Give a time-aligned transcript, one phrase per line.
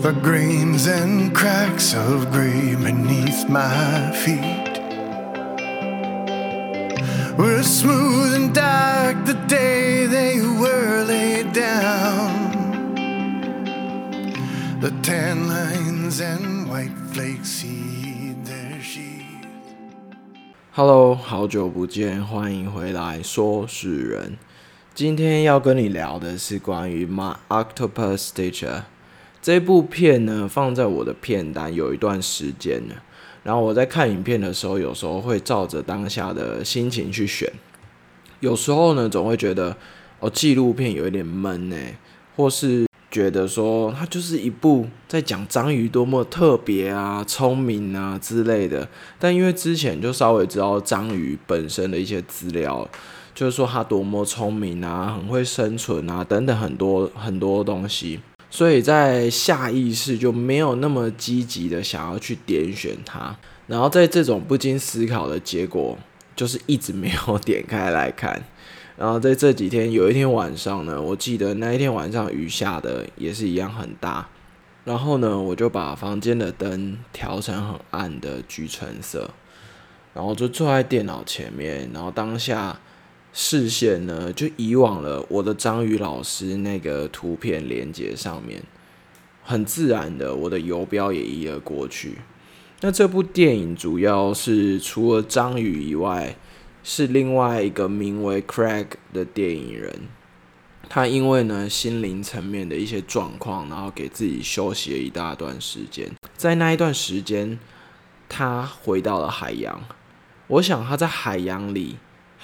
[0.00, 4.80] The grains and cracks of gray beneath my feet
[7.38, 12.94] were smooth and dark the day they were laid down.
[14.80, 19.48] The tan lines and white flakes heed their sheath.
[20.72, 24.36] Hello，好久不见，欢迎回来说事人。
[24.94, 28.82] 今天要跟你聊的是关于《My Octopus Teacher》
[29.41, 32.95] 这部片呢，放在我的片单有一段时间了。
[33.41, 37.49] 然后我在看影片的时候，有时候会照着当下的心情去选。
[38.41, 39.75] 有时候呢，总会觉得
[40.19, 41.75] 哦，纪录片有一点闷呢，
[42.35, 48.87] 或是觉得说它就是一部在讲章鱼多么特别啊、聪明啊之类的。
[49.17, 52.87] 但因为之前就稍微知道章鱼本身的一些资料，
[53.33, 58.19] 就是说它多么聪明啊、很会生存啊等等很多很多东西。
[58.51, 65.97] 所以在下意识就没有那么积极的想要去点选它，然后在这种不经思考的结果，
[66.35, 68.43] 就是一直没有点开来看。
[68.97, 74.27] 然后在这几天有一天晚上呢，我记得那一天晚上雨下的也是一样很大，
[74.83, 79.29] 然后呢我就把房间的灯调成很暗的橘橙色，
[80.13, 82.79] 然后就坐在电脑前面，然后当下。
[83.31, 88.63] 视线呢，就移往了我的章鱼老师那个图片连接上面，
[89.43, 92.17] 很自然的，我的游标也移了过去。
[92.81, 96.35] 那这部电影主要是除了章鱼以外，
[96.83, 99.93] 是另外一个名为 Craig 的电影人。
[100.89, 106.09] 他因为呢心灵层面的一些状况，然后给自己休息了一大段时间。
[106.35, 107.59] 在那一段时间，
[108.27, 109.83] 他回到了海洋。
[110.47, 111.97] 我想他在海洋里。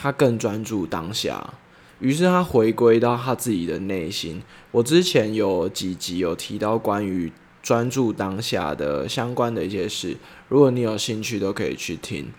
[0.00, 1.54] 他更专注当下，
[2.00, 4.42] 于是他回归到他自己的内心。
[4.70, 10.16] 我之前有几集有提到关于专注当下的相关的一些事，
[10.48, 12.32] 如果你有兴趣，都可以去听。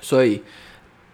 [0.00, 0.42] 所以，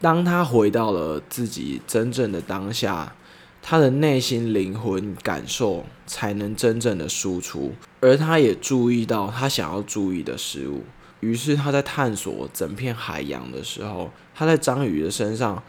[0.01, 3.15] 当他回到了自己真正的当下，
[3.61, 10.85] 他的内心灵魂感受才能真正的输出，而他也注意到他想要注意的事物。
[11.21, 15.63] 于是他在探索整片海洋的时候，他在章鱼的身上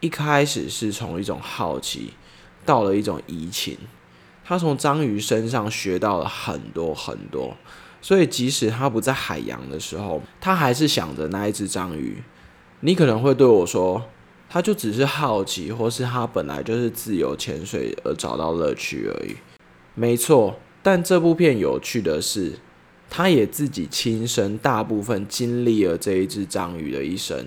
[0.00, 2.14] 一开始是从一种好奇，
[2.64, 3.76] 到了一种移情。
[4.44, 7.54] 他从章鱼身上学到了很多很多，
[8.00, 12.22] 所以即使他不在海洋的时候，他还是想着那一只章鱼。
[12.80, 14.02] 你可能会对我说，
[14.48, 19.36] 他就只是好奇，或是他本来就是自由潜水而找到乐趣而已。
[19.94, 22.58] 没错，但这部片有趣的是。
[23.10, 27.38] 他也自己亲身大部分经历了这一只章鱼的一生，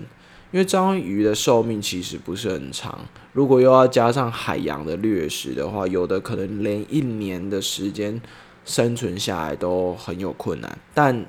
[0.50, 2.98] 因为章鱼的寿命其实不是很长，
[3.32, 8.20] 如果又要加上海洋的掠食的话，有的可能连一年的时间
[8.64, 10.78] 生存下来都很有困难。
[10.92, 11.24] 但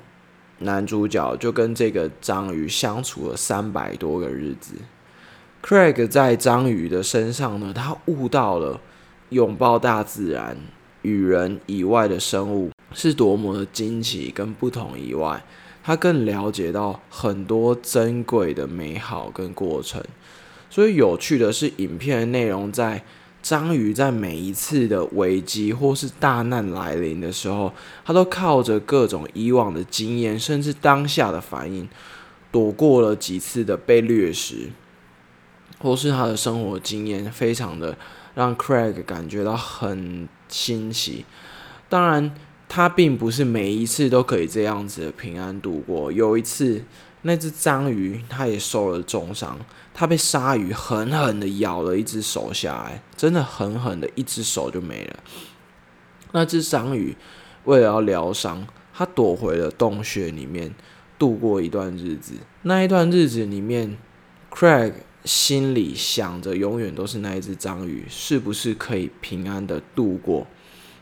[0.58, 4.74] 男主角就跟这个章鱼相处了三百多个日子
[5.62, 8.80] ，Craig 在章鱼的身上呢，他悟到了
[9.30, 10.56] 拥抱大自然
[11.02, 12.73] 与人以外的生物。
[12.94, 15.44] 是多么的惊奇跟不同以外，
[15.82, 20.02] 他更了解到很多珍贵的美好跟过程。
[20.70, 23.04] 所以有趣的是，影片的内容在
[23.42, 27.72] 章鱼在每一次的危机或是大难来临的时候，
[28.04, 31.88] 他都靠着各种以往的经验，甚至当下的反应，
[32.50, 34.70] 躲过了几次的被掠食，
[35.78, 37.98] 或是他的生活经验，非常的
[38.34, 41.24] 让 Craig 感觉到很新奇。
[41.88, 42.34] 当然。
[42.74, 46.10] 他并不是每一次都可以这样子的平安度过。
[46.10, 46.82] 有一次，
[47.22, 49.56] 那只章鱼它也受了重伤，
[49.94, 55.20] 它被鲨鱼狠狠的咬了一只手下来，真的狠狠的一只手就没了。
[56.32, 57.14] 那只章鱼
[57.62, 60.74] 为了要疗伤，它躲回了洞穴里面
[61.16, 62.34] 度过一段日子。
[62.62, 63.96] 那一段日子里面
[64.50, 70.48] ，Craig 心里想着永远都是那一只章鱼是不是可以平安的度过。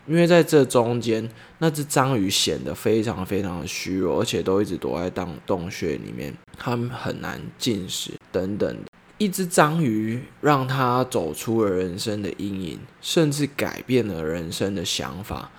[0.06, 1.28] 因为在这中间，
[1.58, 8.76] 那只章鱼显得非常非常的虚弱，而且都一直躲在洞洞穴里面，它们很难进食等等。
[9.18, 15.52] 一只章鱼让他走出了人生的阴影，甚至改变了人生的想法。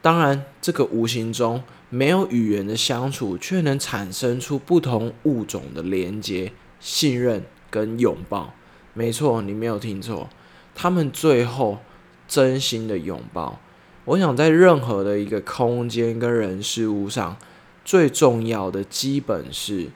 [0.00, 8.54] 当然，这个无形中没有语言的相处，却能产生出不同物种的连接、信任跟拥抱。
[8.94, 10.30] 没错，你没有听错，
[10.74, 11.80] 他们最后
[12.26, 13.60] 真心的拥抱。
[14.04, 17.36] 我想在任何的一个空间跟人事物上，
[17.84, 19.90] 最重要的基本是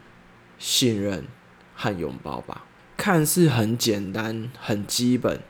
[0.58, 1.25] 信任
[1.75, 2.64] 和拥抱吧。
[2.97, 5.41] 看似很简单、很基本，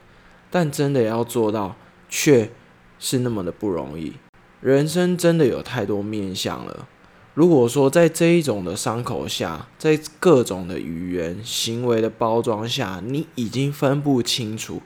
[0.50, 1.76] 但真的要做到，
[2.08, 2.50] 却
[2.98, 4.14] 是那么的不容易。
[4.62, 6.88] 人生真的有太多面相了。
[7.34, 14.80] 如果说在这一种的伤口下，在各种的语言、行为的包装下，你已经分不清楚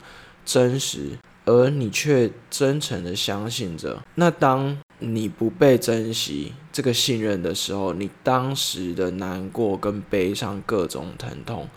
[0.44, 11.68] 真实，而你却真诚的相信着，那当你不被珍惜这个信任的时候，你当时的难过跟悲伤、各种疼痛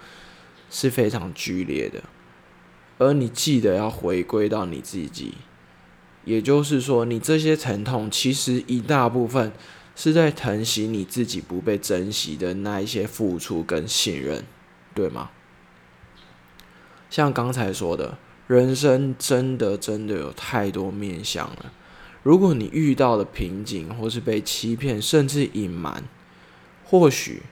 [0.69, 2.04] 是非常剧烈的，
[2.98, 5.36] 而你记得要回归到你自己，
[6.25, 9.51] 也就是说，你这些疼痛其实一大部分。
[9.95, 14.44] 是在疼惜你自己不被珍惜的那一些付出跟信任，
[14.95, 15.30] 对吗？
[17.12, 18.18] 像刚才说的，
[18.48, 21.72] 人生真的真的有太多面相了。
[22.22, 26.04] 如果你遇到了瓶颈，或是被欺骗，甚至隐瞒，
[26.86, 27.44] 或许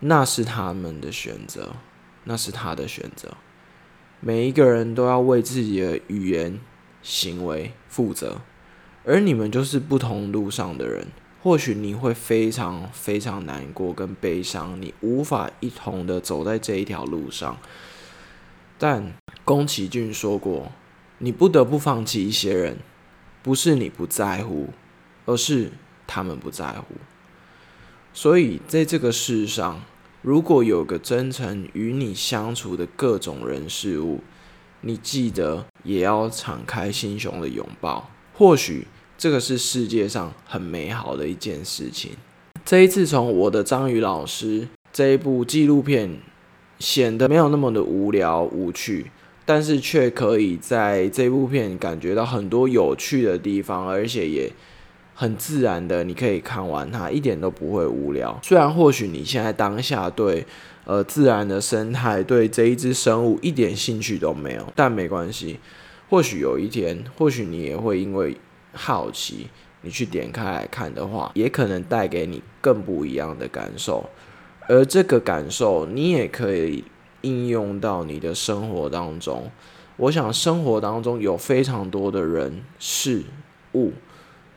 [0.00, 1.76] 那是他们的选择，
[2.24, 3.36] 那是他的选择。
[4.20, 6.60] 每一个人都要为自己的语言、
[7.02, 8.40] 行为负责，
[9.04, 11.08] 而你们就是不同路上的人。
[11.42, 17.58] 或许你会非常非常难过跟悲伤，你无法一同的走在这一条路上。
[18.78, 19.12] 但
[19.44, 20.72] 宫崎骏说过，
[21.18, 22.78] 你不得不放弃一些人，
[23.42, 24.68] 不是你不在乎，
[25.26, 25.72] 而是
[26.06, 26.94] 他们不在乎。
[28.12, 29.82] 所以在这个世上，
[30.20, 34.20] 如果有个真诚与你相处的各种人事物，
[34.82, 38.10] 你记得也要敞开心胸的拥抱。
[38.34, 38.86] 或许。
[39.18, 42.16] 这个是世界上很美好的一件事情。
[42.64, 46.18] 这一次从我的章鱼老师这一部纪录片，
[46.80, 49.12] 显得没有那么的无聊无趣，
[49.44, 54.50] 但是却可以在这部片感觉到很多有趣的地方，而且也
[55.14, 58.38] 很自然的，你可以看完它，一点都不会无聊。
[58.42, 60.46] 虽然或许你现在当下对
[60.84, 65.58] 呃自然的生态，对这一只生物一点兴趣都没有，但没关系。
[66.08, 68.36] 或许有一天，或许你也会因为。
[68.74, 69.48] 好奇，
[69.82, 74.08] 你去点开来看的话，也可能带给你更不一样的感受。
[74.66, 76.82] 而这个感受，你也可以
[77.22, 79.50] 应用到你的生活当中。
[79.96, 83.22] 我想，生活当中有非常多的人事
[83.74, 83.92] 物，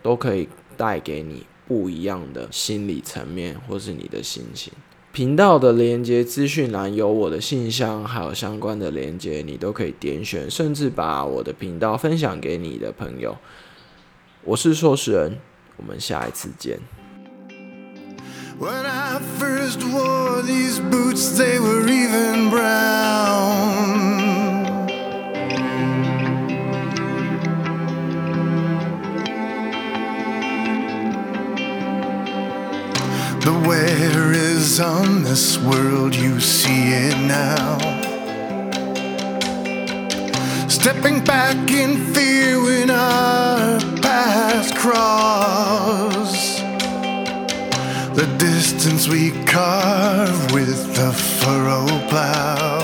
[0.01, 0.47] 都可以
[0.77, 4.71] 带给你不一样的心理层面，或是你的心情。
[5.11, 13.37] 频道的连接资讯栏有我的信箱，还有相关的连接，你都可以点选，甚至把我的频道分享给你的朋友。
[14.43, 15.37] 我是硕士人，
[15.77, 16.79] 我们下一次见。
[18.57, 23.95] When I first wore these boots, they were even brown.
[33.41, 37.77] The wear is on this world, you see it now.
[40.69, 46.34] Stepping back in fear when I paths cross
[48.15, 52.79] the distance we carve with the furrow plow.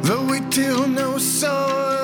[0.00, 2.03] Though we till no sun.